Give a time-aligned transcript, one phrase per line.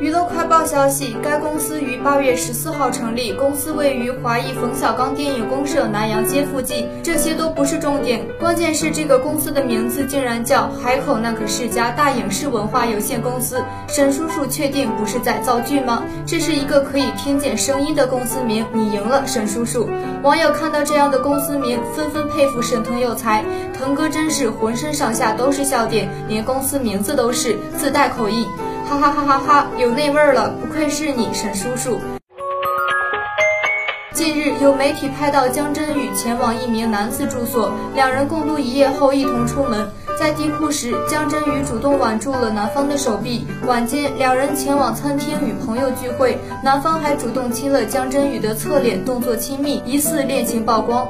[0.00, 6.88] 娱乐快报消息，该公司于八月十四号成立，公司位于华谊冯小刚电影公社南阳街附近。
[7.02, 13.62] 这些都不是重点，关键是这个公司的名字竟然叫海口那可世家大影视文化有限公司。
[13.88, 16.02] 沈叔叔确定不是在造句吗？
[16.24, 19.86] 这是一个可以听见声音的公司名，你赢了，沈叔叔。
[20.22, 23.44] 网友看到这样的公司名，纷纷佩服沈腾有才，
[23.78, 28.46] 腾哥真是浑身上下都是笑点，连公司名字都是自带口音。
[28.90, 29.66] 哈哈哈哈哈！
[29.78, 32.00] 有那味儿了，不愧是你，沈叔叔。
[34.12, 39.88] 近日，有媒体拍到姜真宇前往一名男子住所，两人共度一夜后一同出门。
[40.18, 43.46] 在地库时，姜真宇主动挽住了男方的手臂。
[43.64, 51.06] 晚间，两人前往餐厅与朋友聚会，男方还主动亲了姜真宇的侧脸，动作亲密，疑似恋情曝光。